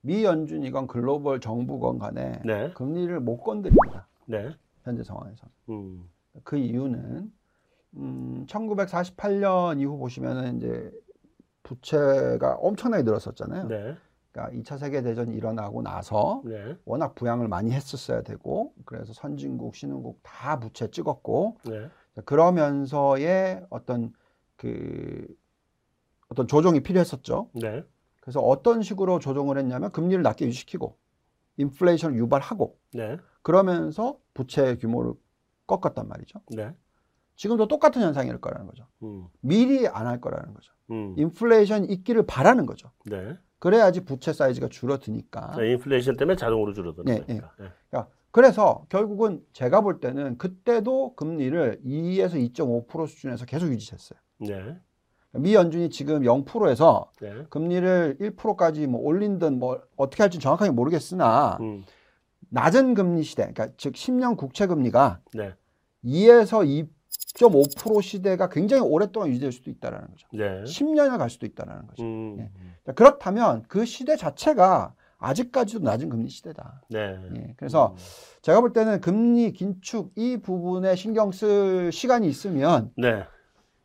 [0.00, 2.72] 미 연준이건 글로벌 정부건 간에 네.
[2.74, 4.06] 금리를 못 건드립니다.
[4.26, 4.54] 네.
[4.84, 5.48] 현재 상황에서.
[5.70, 6.08] 음.
[6.44, 7.32] 그 이유는
[7.96, 10.92] 음, 1948년 이후 보시면은 이제
[11.64, 13.66] 부채가 엄청나게 늘었었잖아요.
[13.66, 13.96] 네.
[14.30, 16.76] 그러니까 2차 세계 대전이 일어나고 나서 네.
[16.84, 21.90] 워낙 부양을 많이 했었어야 되고 그래서 선진국, 신흥국 다 부채 찍었고 네.
[22.14, 24.12] 자, 그러면서의 어떤
[24.54, 25.26] 그
[26.28, 27.50] 어떤 조정이 필요했었죠.
[27.54, 27.82] 네.
[28.20, 30.96] 그래서 어떤 식으로 조정을 했냐면 금리를 낮게 유지시키고
[31.56, 33.16] 인플레이션을 유발하고 네.
[33.42, 35.14] 그러면서 부채 규모를
[35.66, 36.40] 꺾었단 말이죠.
[36.54, 36.74] 네.
[37.36, 38.86] 지금도 똑같은 현상일 거라는 거죠.
[39.02, 39.26] 음.
[39.40, 40.72] 미리 안 할 거라는 거죠.
[40.90, 41.14] 음.
[41.16, 42.90] 인플레이션 있기를 바라는 거죠.
[43.06, 43.36] 네.
[43.58, 45.52] 그래야지 부채 사이즈가 줄어드니까.
[45.54, 47.52] 자, 인플레이션 때문에 자동으로 줄어드는 네, 거니까.
[47.58, 47.68] 네.
[47.90, 54.18] 그러니까 그래서 결국은 제가 볼 때는 그때도 금리를 2에서 2.5% 수준에서 계속 유지했어요.
[54.40, 54.78] 네.
[55.32, 57.44] 미 연준이 지금 0%에서 네.
[57.50, 61.84] 금리를 1%까지 뭐 올린든 뭐 어떻게 할지 정확하게 모르겠으나 음.
[62.50, 65.52] 낮은 금리 시대, 그러니까 즉 10년 국채 금리가 네.
[66.04, 66.86] 2에서
[67.34, 70.28] 2.5% 시대가 굉장히 오랫동안 유지될 수도 있다라는 거죠.
[70.32, 70.62] 네.
[70.64, 72.02] 10년을 갈 수도 있다라는 거죠.
[72.02, 72.36] 음.
[72.40, 72.50] 예.
[72.86, 76.82] 자, 그렇다면 그 시대 자체가 아직까지도 낮은 금리 시대다.
[76.88, 77.18] 네.
[77.36, 77.96] 예, 그래서
[78.40, 83.24] 제가 볼 때는 금리 긴축 이 부분에 신경 쓸 시간이 있으면 네.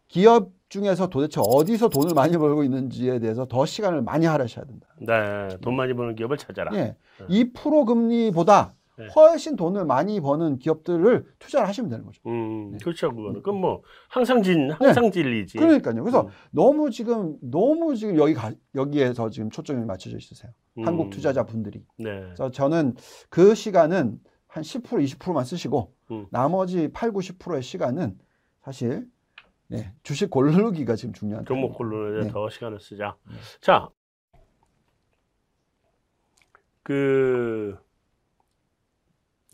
[0.07, 4.87] 기업 중에서 도대체 어디서 돈을 많이 벌고 있는지에 대해서 더 시간을 많이 할애하셔야 된다.
[4.99, 5.55] 네.
[5.61, 6.75] 돈 많이 버는 기업을 찾아라.
[6.75, 6.95] 예,
[7.29, 9.07] 2% 금리보다 네.
[9.15, 12.21] 훨씬 돈을 많이 버는 기업들을 투자를 하시면 되는 거죠.
[12.25, 13.41] 음, 그렇죠, 그거는.
[13.41, 15.57] 그건 뭐, 항상 진, 항상 진리지.
[15.57, 15.63] 네.
[15.63, 16.03] 그러니까요.
[16.03, 16.27] 그래서 음.
[16.51, 20.51] 너무 지금 너무 지금 여기 가, 여기에서 지금 초점이 맞춰져 있으세요.
[20.79, 20.87] 음.
[20.87, 21.83] 한국 투자자 분들이.
[21.97, 22.19] 네.
[22.21, 22.95] 그래서 저는
[23.29, 26.25] 그 시간은 한 10% 20%만 쓰시고 음.
[26.31, 28.17] 나머지 8, 90%의 시간은
[28.63, 29.07] 사실
[29.73, 32.31] 네, 주식 고르기가 지금 중요한 종목 고르는 데 네.
[32.31, 33.17] 더 시간을 쓰자.
[33.59, 33.89] 자,
[36.83, 37.77] 그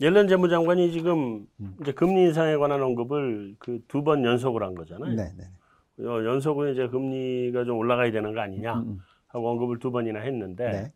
[0.00, 1.76] 옐런 재무장관이 지금 음.
[1.80, 5.14] 이제 금리 인상에 관한 언급을 그 두 번 연속을 한 거잖아요.
[5.14, 6.04] 네, 네.
[6.06, 8.98] 어, 연속은 이제 금리가 좀 올라가야 되는 거 아니냐 음, 음.
[9.28, 10.92] 하고 언급을 두 번이나 했는데 네.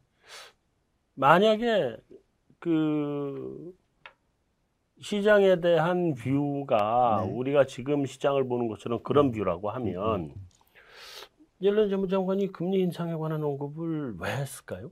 [1.14, 1.96] 만약에
[2.58, 3.72] 그
[5.04, 7.32] 시장에 대한 뷰가 네.
[7.32, 10.34] 우리가 지금 시장을 보는 것처럼 그런 뷰라고 하면
[11.60, 14.90] 옐런 재무장관이 금리 인상에 관한 언급을 왜 했을까요?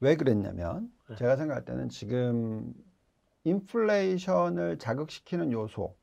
[0.00, 1.16] 왜 그랬냐면 네.
[1.16, 2.74] 제가 생각할 때는 지금
[3.44, 5.96] 인플레이션을 자극시키는 요소,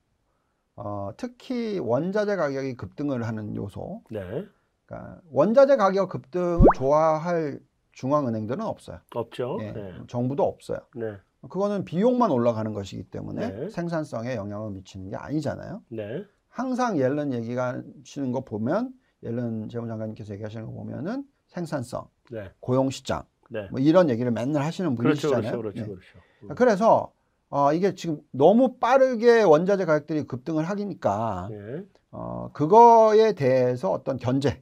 [0.75, 4.47] 어, 특히 원자재 가격이 급등을 하는 요소, 네,
[4.85, 7.59] 그러니까 원자재 가격 급등을 좋아할
[7.91, 8.99] 중앙은행들은 없어요.
[9.13, 9.57] 없죠.
[9.61, 10.79] 예, 네, 정부도 없어요.
[10.95, 11.17] 네,
[11.49, 13.69] 그거는 비용만 올라가는 것이기 때문에 네.
[13.69, 15.81] 생산성에 영향을 미치는 게 아니잖아요.
[15.89, 22.89] 네, 항상 옐런 얘기가 하시는 거 보면 옐런 재무장관님께서 얘기하시는 거 보면은 생산성, 네, 고용
[22.89, 23.67] 시장 네.
[23.71, 25.61] 뭐 이런 얘기를 맨날 하시는 그렇죠, 분이시잖아요.
[25.61, 25.87] 그렇죠, 그렇죠, 네.
[25.87, 26.19] 그렇죠.
[26.43, 26.55] 음.
[26.55, 27.13] 그래서
[27.49, 34.61] 어, 이게 지금 너무 빠르게 원자재 가격들이 급등을 하기니까 네, 어, 그거에 대해서 어떤 견제로서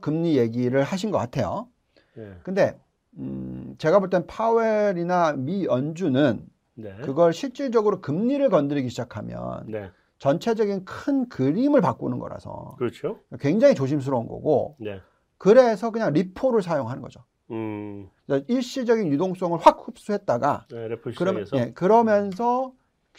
[0.00, 1.68] 금리 얘기를 하신 것 같아요.
[2.14, 2.78] 네, 근데
[3.18, 10.84] 음, 제가 볼 땐 파웰이나 미 연준은 네, 그걸 실질적으로 금리를 건드리기 시작하면 네, 전체적인
[10.84, 13.18] 큰 그림을 바꾸는 거라서 그렇죠.
[13.40, 15.00] 굉장히 조심스러운 거고 네,
[15.36, 17.24] 그래서 그냥 리포를 사용하는 거죠.
[17.50, 18.08] 음,
[18.48, 22.72] 일시적인 유동성을 확 흡수했다가 네, 그러면 예, 그러면서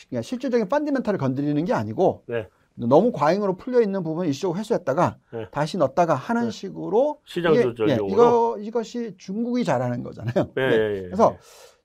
[0.09, 2.47] 그냥 실질적인 펀디멘탈을 건드리는 게 아니고 네.
[2.75, 5.47] 너무 과잉으로 풀려 있는 부분을 일시적으로 회수했다가 네.
[5.51, 6.49] 다시 넣었다가 하는 네.
[6.51, 8.07] 식으로 시장 조절용으로.
[8.07, 10.51] 예, 이거 이것이 중국이 잘하는 거잖아요.
[10.55, 10.75] 네, 네.
[10.75, 11.37] 예, 예, 그래서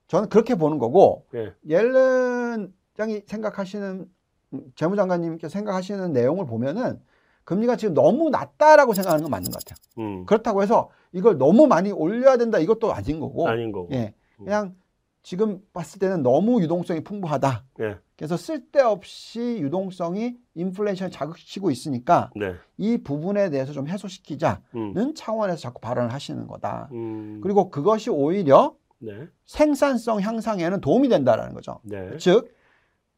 [0.07, 4.05] 저는 그렇게 보는 거고 예, 옐런 장이 생각하시는
[4.53, 6.99] 음, 재무장관님께서 생각하시는 내용을 보면은
[7.43, 9.77] 금리가 지금 너무 낮다라고 생각하는 건 맞는 것 같아요.
[9.99, 13.89] 음, 그렇다고 해서 이걸 너무 많이 올려야 된다 이것도 아닌 거고 아닌 거고.
[13.91, 14.75] 예, 그냥
[15.23, 17.65] 지금 봤을 때는 너무 유동성이 풍부하다.
[17.81, 25.57] 예, 그래서 쓸데없이 유동성이 인플레이션을 자극시키고 있으니까 네, 이 부분에 대해서 좀 해소시키자는 음, 차원에서
[25.57, 26.89] 자꾸 발언을 하시는 거다.
[26.93, 31.79] 음, 그리고 그것이 오히려 네, 생산성 향상에는 도움이 된다라는 거죠.
[31.83, 32.53] 네, 즉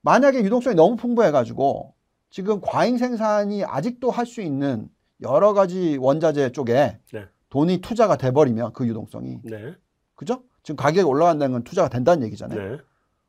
[0.01, 1.93] 만약에 유동성이 너무 풍부해가지고
[2.29, 4.89] 지금 과잉 생산이 아직도 할 수 있는
[5.21, 7.25] 여러 가지 원자재 쪽에 네.
[7.49, 9.75] 돈이 투자가 돼버리면 그 유동성이 네,
[10.15, 10.43] 그죠?
[10.63, 12.71] 지금 가격이 올라간다는 건 투자가 된다는 얘기잖아요.
[12.71, 12.77] 네,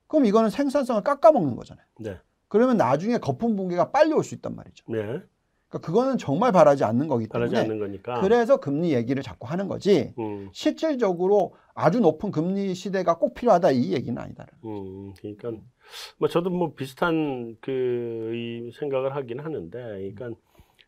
[0.07, 1.87] 그럼 이거는 생산성을 깎아먹는 거잖아요.
[2.01, 2.19] 네,
[2.49, 4.85] 그러면 나중에 거품 붕괴가 빨리 올 수 있단 말이죠.
[4.89, 4.99] 네,
[5.69, 8.21] 그러니까 그거는 정말 바라지 않는 거기 때문에 바라지 않는 거니까.
[8.21, 13.93] 그래서 금리 얘기를 자꾸 하는 거지 음, 실질적으로 아주 높은 금리 시대가 꼭 필요하다 이
[13.93, 14.47] 얘기는 아니다.
[14.65, 15.53] 음, 그러니까
[16.19, 20.31] 뭐 저도 뭐 비슷한 그이 생각을 하긴 하는데, 그러니까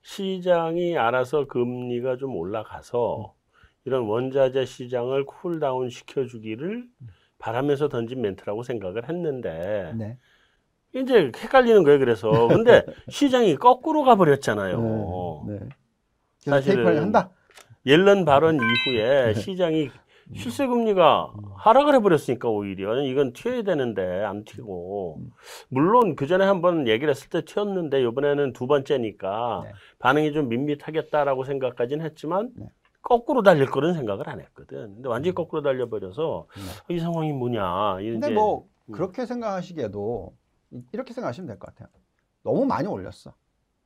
[0.03, 3.34] 시장이 알아서 금리가 좀 올라가서
[3.85, 6.85] 이런 원자재 시장을 cool down 시켜주기를
[7.39, 10.19] 바라면서 던진 멘트라고 생각을 했는데 네.
[10.95, 11.99] 이제 헷갈리는 거예요.
[11.99, 15.45] 그래서 근데 시장이 거꾸로 가버렸잖아요.
[15.49, 15.59] 네.
[15.59, 15.69] 네.
[16.39, 17.31] 사실은 한다.
[17.87, 19.91] 옐런 발언 이후에 시장이
[20.35, 25.21] 실세 금리가 하락을 해버렸으니까 오히려 이건 튀어야 되는데 안 튀고
[25.69, 29.73] 물론 그 전에 한번 얘기를 했을 때 튀었는데 이번에는 두 번째니까 네.
[29.99, 32.67] 반응이 좀 밋밋하겠다라고 생각까지는 했지만 네.
[33.05, 34.95] 거꾸로 달릴 거는 생각을 안 했거든.
[34.95, 36.47] 근데 완전히 거꾸로 달려버려서
[36.89, 36.95] 네.
[36.95, 37.97] 이 상황이 뭐냐.
[37.97, 38.93] 근데 뭐 음.
[38.93, 40.35] 그렇게 생각하시기에도
[40.73, 41.89] 이- 이렇게 생각하시면 될 것 같아요.
[42.43, 43.33] 너무 많이 올렸어.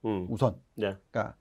[0.05, 0.57] 음, 우선.
[0.77, 0.97] 네.
[1.11, 1.35] 그러니까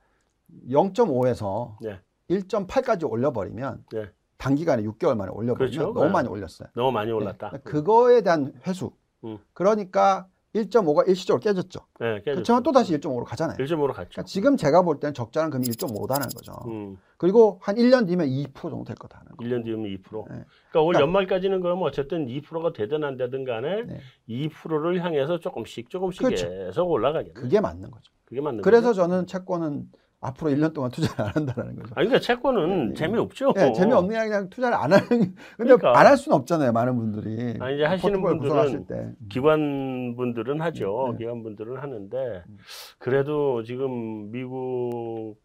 [0.70, 2.00] 0.5에서 네.
[2.30, 4.10] 1.8까지 올려버리면 네.
[4.38, 5.94] 단기간에 6개월 만에 올려버리면 그렇죠.
[5.94, 6.12] 너무 네.
[6.12, 6.70] 많이 올렸어요.
[6.76, 7.52] 너무 많이 올랐다.
[7.52, 7.60] 네.
[7.60, 8.92] 그거에 대한 회수.
[9.24, 9.38] 음.
[9.54, 10.28] 그러니까
[10.65, 11.80] 1.5가 일시적으로 깨졌죠.
[12.00, 13.58] 네, 그렇지만 또 다시 1.5로 가잖아요.
[13.58, 14.10] 1.5로 갔죠.
[14.10, 16.54] 그러니까 지금 제가 볼 때는 적절한 금리 1.5다는 거죠.
[16.67, 19.43] 음, 그리고 한 1년 뒤면 2% 정도 될 거다는 거.
[19.43, 20.26] 1년 뒤면 2%.
[20.30, 20.46] 네.
[20.70, 24.00] 그러니까 올 그러니까- 연말까지는 그러면 어쨌든 2%가 되든 안 되든 간에 네.
[24.28, 26.50] 2%를 향해서 조금씩 조금씩 그렇죠.
[26.50, 27.34] 계속 올라가겠네.
[27.34, 28.12] 그게 맞는 거죠.
[28.26, 29.02] 그게 맞는 그래서 거죠.
[29.04, 29.86] 저는 채권은
[30.28, 31.94] 앞으로 1년 동안 투자를 안 한다는 거죠.
[31.96, 32.94] 아니 그러니까 채권은 네.
[32.96, 33.54] 재미없죠.
[33.58, 35.08] 예, 재미없는 게 그냥 투자를 안 하는.
[35.08, 36.00] 근데 그러니까.
[36.00, 37.56] 안할 수는 없잖아요, 많은 분들이.
[37.60, 39.12] 아니, 이제 하시는 분들은 때.
[39.30, 41.10] 기관 분들은 하죠.
[41.13, 41.18] 네.
[41.20, 42.58] 기관 분들은 하는데 음.
[43.00, 45.36] 그래도 지금 미국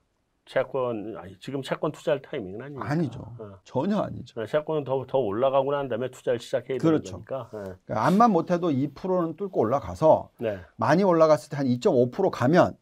[0.45, 2.91] 채권 아니 지금 채권 투자할 타이밍은 아니니까.
[2.91, 3.21] 아니죠.
[3.39, 3.53] 어.
[3.65, 4.45] 전혀 아니죠.
[4.45, 7.13] 채권은 더, 더 올라가고 난 다음에 투자를 시작해야 그렇죠.
[7.13, 7.49] 되니까.
[7.53, 7.59] 네.
[7.87, 10.59] 그러니까 암만 못해도 2%는 뚫고 올라가서 네.
[10.77, 12.73] 많이 올라갔을 때 한 2.5% 가면 뭐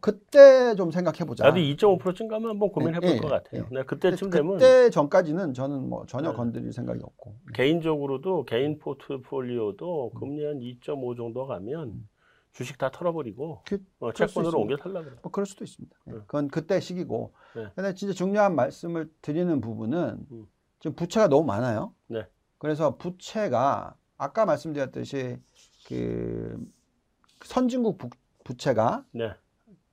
[0.00, 1.44] 그때 좀 생각해 보자.
[1.44, 3.68] 나도 2.5%쯤 가면 한번 고민해 볼 예, 것 예, 같아요.
[3.70, 3.74] 예.
[3.74, 6.36] 네, 그때쯤 되면 그때 전까지는 저는 뭐 전혀 네.
[6.36, 7.34] 건드릴 생각이 없고.
[7.54, 12.08] 개인적으로도 개인 포트폴리오도 금리 한 2.5 정도 가면 음.
[12.52, 14.60] 주식 다 털어버리고 그- 어, 채권으로.
[14.60, 15.16] 옮겨 살라 그래.
[15.22, 15.96] 뭐 그럴 수도 있습니다.
[16.08, 16.18] 예, 네.
[16.20, 17.32] 그건 그때 시기고.
[17.56, 17.66] 네.
[17.74, 20.46] 근데 진짜 중요한 말씀을 드리는 부분은 음.
[20.78, 21.92] 지금 부채가 너무 많아요.
[22.06, 22.26] 네.
[22.58, 25.38] 그래서 부채가 아까 말씀드렸듯이
[25.88, 26.56] 그
[27.44, 28.08] 선진국 부,
[28.44, 29.32] 부채가 네,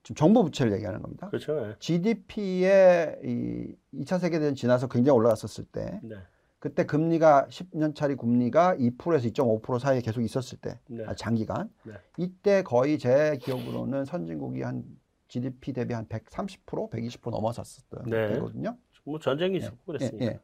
[0.03, 1.27] 지금 정부 부채를 얘기하는 겁니다.
[1.29, 1.67] 그렇죠.
[1.67, 1.75] 네.
[1.79, 6.15] GDP의 이 2차 세계대전 지나서 굉장히 올라갔었을 때 네,
[6.59, 11.03] 그때 금리가 10년짜리 금리가 2%에서 2.5% 사이에 계속 있었을 때 네.
[11.05, 11.93] 아, 장기간 네.
[12.17, 14.83] 이때 거의 제 기억으로는 선진국이 한
[15.27, 18.33] GDP 대비 한 130% 120% 넘어섰었던 네.
[18.33, 18.77] 때거든요.
[19.03, 20.25] 뭐 전쟁이 있었고 그랬으니까.
[20.25, 20.39] 예,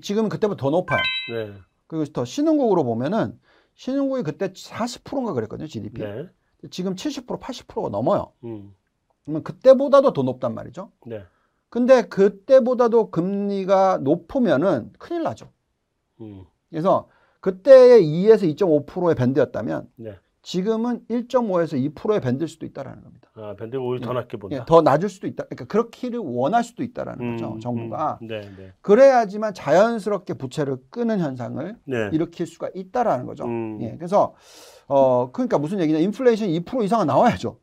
[0.00, 1.00] 지금은 그때보다 더 높아요.
[1.30, 1.52] 네,
[1.86, 3.38] 그리고 더 신흥국으로 보면은
[3.74, 6.02] 신흥국이 그때 40%인가 그랬거든요, GDP.
[6.02, 6.28] 네,
[6.70, 8.32] 지금 70% 80%가 넘어요.
[8.44, 8.74] 음,
[9.42, 10.90] 그때보다도 더 높단 말이죠.
[11.06, 11.22] 네,
[11.68, 15.50] 근데 그때보다도 금리가 높으면은 큰일 나죠.
[16.20, 17.08] 음, 그래서
[17.40, 20.16] 그때의 2에서 2.5%의 밴드였다면 네.
[20.42, 23.28] 지금은 1.5에서 2%의 밴드일 수도 있다라는 겁니다.
[23.34, 24.14] 아, 밴드 오히려 더 예.
[24.14, 24.56] 낮게 본다.
[24.56, 25.44] 예, 더 낮을 수도 있다.
[25.44, 27.58] 그러니까 그렇기를 원할 수도 있다라는 음, 거죠.
[27.60, 28.20] 정부가.
[28.22, 32.10] 음, 네, 네, 그래야지만 자연스럽게 부채를 끄는 현상을 네.
[32.12, 33.44] 일으킬 수가 있다라는 거죠.
[33.44, 33.78] 음.
[33.82, 34.34] 예, 그래서
[34.86, 35.98] 어 그러니까 무슨 얘기냐?
[35.98, 37.58] 인플레이션 2% 이상은 나와야죠.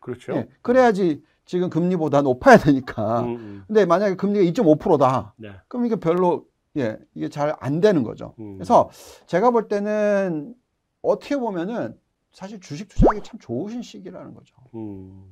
[0.00, 0.34] 그렇죠.
[0.34, 3.20] 예, 그래야지 지금 금리보다 높아야 되니까.
[3.22, 5.34] 음, 음, 근데 만약에 금리가 2.5%다.
[5.36, 8.34] 네, 그럼 이게 별로 예 이게 잘 안 되는 거죠.
[8.38, 8.54] 음.
[8.54, 8.90] 그래서
[9.26, 10.54] 제가 볼 때는
[11.02, 11.98] 어떻게 보면은
[12.32, 14.54] 사실 주식 투자하기 참 좋으신 시기라는 거죠.
[14.74, 15.24] 음.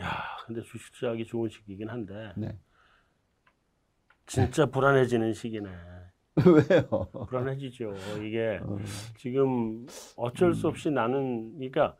[0.00, 0.12] 야,
[0.46, 2.54] 근데 주식 투자하기 좋은 시기긴 한데 네.
[4.26, 5.68] 진짜 불안해지는 시기네.
[6.70, 7.08] 왜요?
[7.28, 7.94] 불안해지죠.
[8.22, 8.76] 이게 어,
[9.16, 11.96] 지금 어쩔 수 없이 나는 그러니까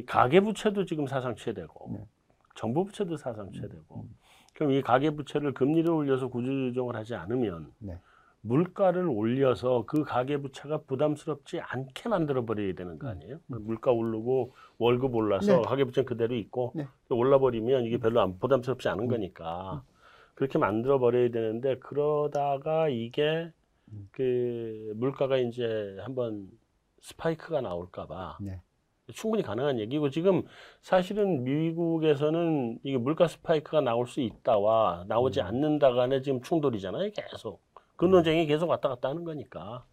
[0.00, 2.04] 그 가계 부채도 지금 사상 최대고 네.
[2.54, 4.06] 정부 부채도 사상 최대고
[4.54, 7.98] 그럼 이 가계 부채를 금리를 올려서 구조 조정을 하지 않으면 네.
[8.40, 13.38] 물가를 올려서 그 가계 부채가 부담스럽지 않게 만들어 버려야 되는 거 아니에요?
[13.46, 15.62] 물가 오르고 월급 올라서 네.
[15.62, 16.88] 가계 부채는 그대로 있고 네.
[17.08, 19.84] 또 올라 버리면 이게 별로 안 부담스럽지 않은 거니까
[20.34, 23.52] 그렇게 만들어 버려야 되는데 그러다가 이게
[23.92, 24.08] 음.
[24.10, 26.48] 그 물가가 이제 한번
[27.00, 28.60] 스파이크가 나올까 봐 네.
[29.12, 30.42] 충분히 가능한 얘기고 지금
[30.80, 35.46] 사실은 미국에서는 이게 물가 스파이크가 나올 수 있다와 나오지 음.
[35.46, 37.60] 않는다 간에 지금 충돌이잖아요 계속
[37.96, 39.84] 그 논쟁이 계속 왔다 갔다 하는 거니까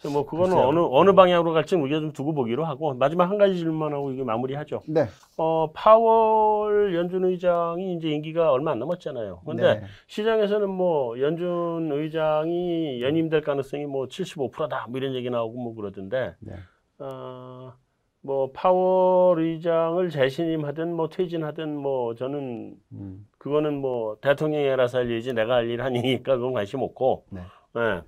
[0.00, 0.68] 그래서 뭐 그거는 글쎄요.
[0.68, 4.82] 어느 어느 방향으로 갈지는 우리가 좀 두고 보기로 하고 마지막 한 가지 질문하고 이게 마무리하죠
[4.86, 5.06] 네.
[5.36, 9.86] 어 파월 연준 의장이 이제 임기가 얼마 안 남았잖아요 근데 네.
[10.06, 16.52] 시장에서는 뭐 연준 의장이 연임될 가능성이 뭐 75%다 뭐 이런 얘기 나오고 뭐 그러던데 네.
[17.00, 17.72] 어,
[18.20, 25.32] 뭐 파월 의장을 재신임하든 뭐 퇴진하든 뭐 저는 음, 그거는 뭐 대통령이 알아서 할 일이지
[25.32, 27.40] 내가 할 일 아니니까 그건 관심 없고 네.
[27.76, 28.02] 예.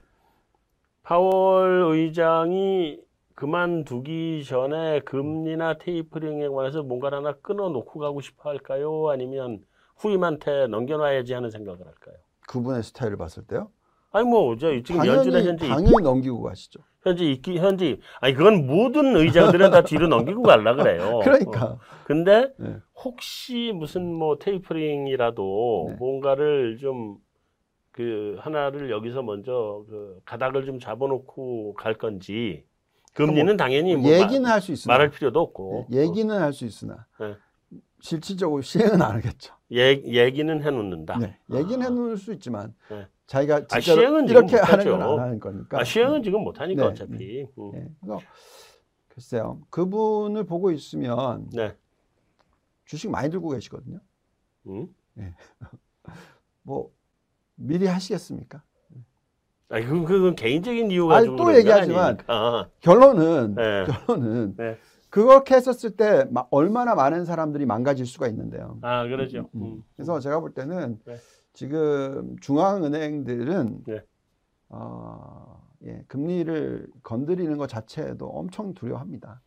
[1.03, 3.01] 파월 의장이
[3.35, 9.09] 그만두기 전에 금리나 테이퍼링에 관해서 뭔가를 하나 끊어놓고 가고 싶어 할까요?
[9.09, 9.65] 아니면
[9.97, 12.17] 후임한테 넘겨놔야지 하는 생각을 할까요?
[12.49, 13.71] 그분의 스타일을 봤을 때요.
[14.13, 16.81] 아니 뭐 저 지금 연준에 현재 당연히 넘기고 가시죠.
[17.03, 21.21] 현재 있기 현재 아니 그건 모든 의장들은 다 뒤로 넘기고 갈라 그래요.
[21.25, 21.79] 그러니까 어.
[22.05, 22.77] 근데 네.
[23.05, 25.97] 혹시 무슨 뭐 테이퍼링이라도 네.
[25.97, 27.19] 뭔가를 좀
[27.93, 32.65] 그 하나를 여기서 먼저 그 가닥을 좀 잡아놓고 갈 건지
[33.15, 37.07] 금리는 당연히 뭐 얘기는 말, 할수 있으나 말할 필요도 없고 네, 얘기는 할 수 있으나
[37.19, 37.35] 네.
[38.01, 39.55] 실질적으로 시행은 안 하겠죠.
[39.75, 41.19] 얘, 얘기는 해놓는다.
[41.19, 41.39] 네.
[41.53, 43.07] 얘기는 해놓을 수 있지만 네.
[43.31, 44.85] 자기가 아, 시행은 지금 이렇게 하는.
[44.85, 45.79] 건 안 하는 거니까.
[45.79, 47.47] 아, 시행은 지금 못 하니까 네, 어차피.
[47.59, 47.71] 음.
[47.73, 47.89] 네.
[48.01, 48.21] 그래서
[49.09, 49.61] 글쎄요.
[49.71, 51.77] 그분을 보고 있으면 네.
[52.87, 54.01] 주식 많이 들고 계시거든요.
[54.67, 54.89] 음?
[56.63, 56.91] 뭐
[57.55, 58.63] 미리 하시겠습니까?
[59.69, 62.69] 아, 그 그건 개인적인 이유가 아니, 좀또 얘기하지만 아니니까.
[62.81, 63.85] 결론은 네.
[63.87, 64.77] 결론은 네.
[65.09, 68.79] 그렇게 했었을 때 마- 얼마나 많은 사람들이 망가질 수가 있는데요.
[68.83, 69.49] 아, 그러죠.
[69.55, 69.63] 음.
[69.63, 69.83] 음.
[69.95, 71.17] 그래서 제가 볼 때는 네.
[71.61, 74.03] 지금 중앙은행들은 네.
[74.71, 79.43] 어, 예, 금리를 건드리는 것 자체도 엄청 두려워합니다.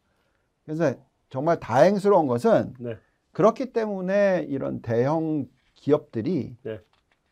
[0.63, 0.93] 그래서
[1.31, 2.97] 정말 다행스러운 것은 네.
[3.31, 6.79] 그렇기 때문에 이런 대형 기업들이 네.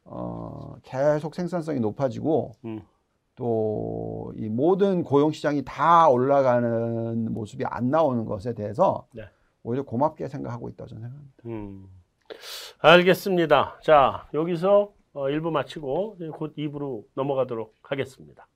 [0.03, 2.81] 어, 계속 생산성이 높아지고 음.
[3.35, 9.25] 또이 모든 고용 시장이 다 올라가는 모습이 안 나오는 것에 대해서 네.
[9.61, 11.43] 오히려 고맙게 생각하고 있다고 저는 생각합니다.
[11.45, 12.00] 음.
[12.79, 13.79] 알겠습니다.
[13.83, 18.47] 자, 여기서 어, 1부 마치고 곧 2부로 넘어가도록 하겠습니다.